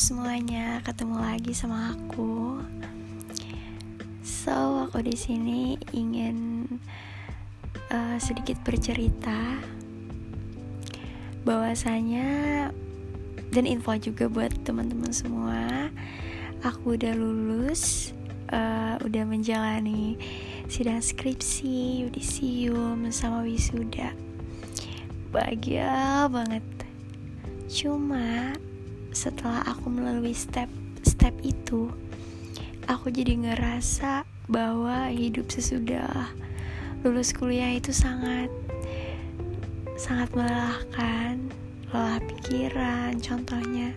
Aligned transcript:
semuanya, 0.00 0.80
ketemu 0.80 1.20
lagi 1.20 1.52
sama 1.52 1.92
aku. 1.92 2.64
So, 4.24 4.88
aku 4.88 5.04
di 5.04 5.12
sini 5.12 5.76
ingin 5.92 6.64
uh, 7.92 8.16
sedikit 8.16 8.56
bercerita 8.64 9.60
bahwasanya 11.44 12.72
dan 13.52 13.68
info 13.68 13.92
juga 14.00 14.32
buat 14.32 14.48
teman-teman 14.64 15.12
semua. 15.12 15.92
Aku 16.64 16.96
udah 16.96 17.12
lulus, 17.12 18.16
uh, 18.56 18.96
udah 19.04 19.28
menjalani 19.28 20.16
sidang 20.72 21.04
skripsi, 21.04 22.08
yudisium 22.08 23.04
sama 23.12 23.44
wisuda. 23.44 24.16
Bahagia 25.28 26.24
banget. 26.32 26.64
Cuma 27.68 28.56
setelah 29.10 29.66
aku 29.66 29.90
melalui 29.90 30.34
step-step 30.34 31.34
itu, 31.42 31.90
aku 32.86 33.10
jadi 33.10 33.34
ngerasa 33.38 34.22
bahwa 34.50 35.10
hidup 35.10 35.46
sesudah 35.50 36.30
lulus 37.06 37.32
kuliah 37.32 37.78
itu 37.78 37.94
sangat 37.94 38.50
sangat 40.00 40.32
melelahkan, 40.32 41.36
lelah 41.92 42.20
pikiran 42.24 43.20
contohnya. 43.20 43.92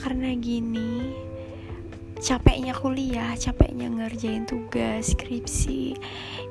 Karena 0.00 0.32
gini, 0.40 1.12
capeknya 2.16 2.72
kuliah, 2.72 3.36
capeknya 3.36 3.92
ngerjain 3.92 4.48
tugas, 4.48 5.12
skripsi, 5.12 5.96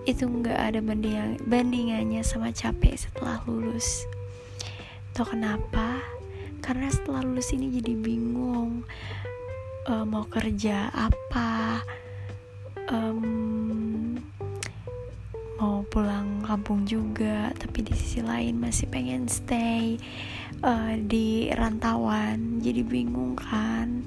itu 0.06 0.24
nggak 0.30 0.60
ada 0.74 0.80
banding 0.82 1.42
bandingannya 1.50 2.22
sama 2.22 2.54
capek 2.54 2.94
setelah 2.98 3.42
lulus. 3.50 4.06
Tau 5.18 5.26
kenapa? 5.26 6.19
Karena 6.62 6.88
setelah 6.92 7.26
lulus 7.26 7.52
ini 7.56 7.82
jadi 7.82 7.94
bingung 7.98 8.84
uh, 9.90 10.06
mau 10.06 10.28
kerja 10.30 10.92
apa 10.94 11.82
um, 12.92 14.16
mau 15.60 15.84
pulang 15.92 16.40
kampung 16.48 16.88
juga 16.88 17.52
tapi 17.52 17.84
di 17.84 17.92
sisi 17.92 18.24
lain 18.24 18.64
masih 18.64 18.88
pengen 18.88 19.28
stay 19.28 20.00
uh, 20.64 20.96
di 20.96 21.52
rantauan. 21.52 22.64
Jadi 22.64 22.82
bingung 22.84 23.36
kan? 23.36 24.04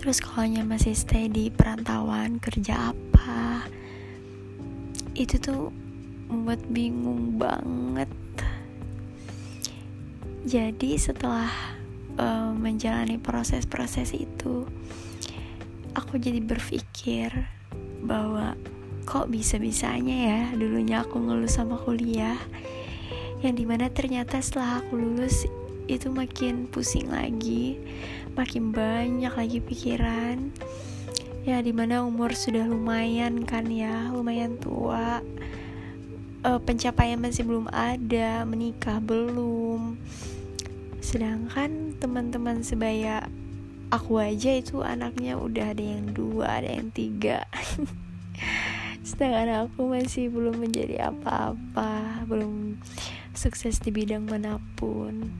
Terus 0.00 0.24
kalau 0.24 0.48
masih 0.64 0.94
stay 0.96 1.28
di 1.28 1.52
perantauan 1.52 2.40
kerja 2.40 2.94
apa? 2.94 3.68
Itu 5.12 5.36
tuh 5.42 5.68
membuat 6.30 6.62
bingung 6.70 7.36
banget 7.36 8.08
jadi 10.48 10.96
setelah 10.96 11.52
uh, 12.16 12.56
menjalani 12.56 13.20
proses-proses 13.20 14.16
itu 14.16 14.64
aku 15.92 16.16
jadi 16.16 16.40
berpikir 16.40 17.28
bahwa 18.00 18.56
kok 19.04 19.28
bisa-bisanya 19.28 20.16
ya 20.16 20.40
dulunya 20.56 21.04
aku 21.04 21.20
ngeluh 21.20 21.50
sama 21.50 21.76
kuliah 21.76 22.40
yang 23.44 23.54
di 23.54 23.68
mana 23.68 23.92
ternyata 23.92 24.40
setelah 24.40 24.80
aku 24.80 24.96
lulus 24.96 25.44
itu 25.88 26.08
makin 26.08 26.64
pusing 26.68 27.08
lagi 27.12 27.76
makin 28.38 28.70
banyak 28.70 29.34
lagi 29.34 29.58
pikiran. 29.58 30.54
Ya 31.42 31.58
di 31.58 31.74
mana 31.74 32.06
umur 32.06 32.38
sudah 32.38 32.62
lumayan 32.70 33.42
kan 33.42 33.66
ya 33.66 34.14
lumayan 34.14 34.54
tua. 34.62 35.18
Uh, 36.46 36.62
pencapaian 36.62 37.18
masih 37.18 37.42
belum 37.42 37.66
ada 37.74 38.46
menikah 38.46 39.02
belum 39.02 39.98
sedangkan 40.98 41.94
teman-teman 42.02 42.62
sebaya 42.62 43.26
aku 43.88 44.20
aja 44.20 44.52
itu 44.52 44.84
anaknya 44.84 45.40
udah 45.40 45.72
ada 45.72 45.84
yang 45.84 46.12
dua 46.12 46.60
ada 46.60 46.68
yang 46.68 46.92
tiga. 46.92 47.48
Sedangkan 49.08 49.68
aku 49.68 49.88
masih 49.88 50.28
belum 50.28 50.60
menjadi 50.60 51.08
apa-apa 51.08 52.22
belum 52.28 52.76
sukses 53.32 53.80
di 53.80 53.88
bidang 53.88 54.28
mana 54.28 54.60
pun. 54.76 55.32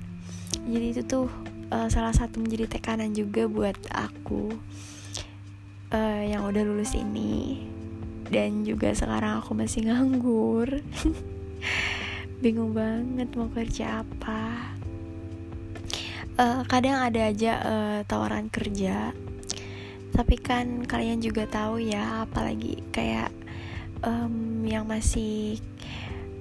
Jadi 0.69 0.87
itu 0.97 1.03
tuh 1.05 1.29
uh, 1.69 1.89
salah 1.93 2.17
satu 2.17 2.41
menjadi 2.41 2.79
tekanan 2.79 3.13
juga 3.13 3.45
buat 3.45 3.77
aku 3.93 4.57
uh, 5.93 6.23
yang 6.25 6.49
udah 6.49 6.65
lulus 6.65 6.97
ini. 6.97 7.69
Dan 8.29 8.65
juga 8.65 8.93
sekarang 8.93 9.41
aku 9.41 9.57
masih 9.57 9.89
nganggur. 9.89 10.81
Bingung 12.45 12.71
banget 12.73 13.29
mau 13.35 13.51
kerja 13.51 14.07
apa 14.07 14.78
uh, 16.39 16.63
kadang 16.65 17.03
ada 17.03 17.29
aja 17.29 17.53
uh, 17.61 17.99
tawaran 18.07 18.49
kerja. 18.49 19.13
Tapi 20.15 20.37
kan 20.41 20.87
kalian 20.87 21.21
juga 21.21 21.45
tahu 21.45 21.83
ya 21.83 22.25
apalagi 22.25 22.81
kayak 22.95 23.31
um, 24.03 24.65
yang 24.65 24.87
masih 24.89 25.61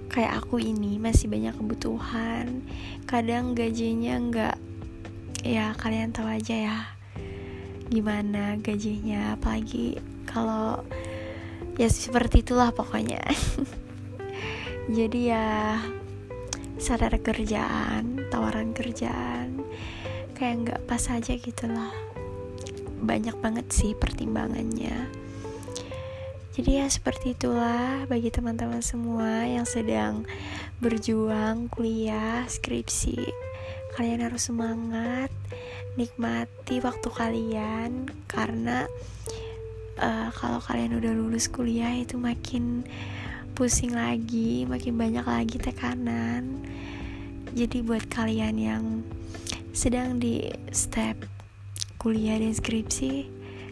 kayak 0.08 0.40
aku 0.40 0.62
ini 0.62 1.02
masih 1.02 1.28
banyak 1.28 1.54
kebutuhan. 1.58 2.64
Kadang 3.10 3.58
gajinya 3.58 4.16
nggak 4.18 4.56
ya 5.46 5.74
kalian 5.78 6.14
tahu 6.14 6.30
aja 6.30 6.56
ya 6.56 6.78
gimana 7.92 8.58
gajinya. 8.62 9.36
Apalagi 9.36 10.00
kalau 10.26 10.82
ya 11.78 11.90
seperti 11.92 12.42
itulah 12.46 12.72
pokoknya. 12.74 13.22
Jadi 14.98 15.28
ya 15.28 15.78
sadar 16.78 17.18
kerjaan 17.22 18.30
tawaran 18.30 18.74
kerjaan 18.74 19.66
kayak 20.38 20.56
nggak 20.66 20.82
pas 20.86 21.04
aja 21.10 21.34
gitu 21.34 21.66
loh 21.66 21.94
banyak 22.98 23.38
banget 23.38 23.70
sih 23.70 23.94
pertimbangannya. 23.94 25.06
Jadi 26.58 26.82
ya 26.82 26.90
seperti 26.90 27.38
itulah 27.38 28.10
bagi 28.10 28.34
teman-teman 28.34 28.82
semua 28.82 29.46
yang 29.46 29.70
sedang 29.70 30.26
berjuang 30.82 31.70
kuliah 31.70 32.50
skripsi 32.50 33.30
kalian 33.98 34.26
harus 34.26 34.50
semangat 34.50 35.34
nikmati 35.98 36.78
waktu 36.86 37.10
kalian 37.10 38.10
karena 38.30 38.86
uh, 39.98 40.30
kalau 40.38 40.62
kalian 40.62 41.02
udah 41.02 41.14
lulus 41.18 41.50
kuliah 41.50 41.98
itu 41.98 42.14
makin 42.18 42.86
pusing 43.58 43.98
lagi 43.98 44.70
makin 44.70 45.02
banyak 45.02 45.26
lagi 45.26 45.58
tekanan. 45.58 46.62
Jadi 47.58 47.82
buat 47.82 48.06
kalian 48.06 48.54
yang 48.54 49.02
sedang 49.74 50.22
di 50.22 50.54
step 50.70 51.26
kuliah 51.98 52.38
dan 52.38 52.54
skripsi 52.54 53.26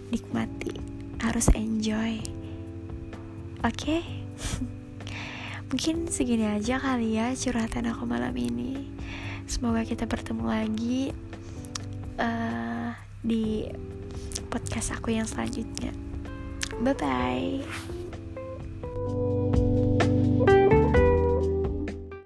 nikmati 0.10 0.74
harus 1.22 1.54
enjoy. 1.54 2.18
Oke? 3.62 4.02
Okay? 4.02 4.02
mungkin 5.70 6.10
segini 6.10 6.50
aja 6.50 6.82
kali 6.82 7.22
ya 7.22 7.38
curhatan 7.38 7.86
aku 7.94 8.10
malam 8.10 8.34
ini. 8.34 8.90
Semoga 9.46 9.86
kita 9.86 10.10
bertemu 10.10 10.46
lagi 10.50 11.14
uh, 12.18 12.90
di 13.22 13.70
podcast 14.50 14.98
aku 14.98 15.14
yang 15.14 15.30
selanjutnya. 15.30 15.94
Bye 16.82 16.98
bye 16.98 18.05